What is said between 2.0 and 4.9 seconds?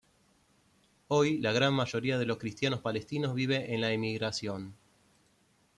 de los cristianos palestinos vive en la emigración.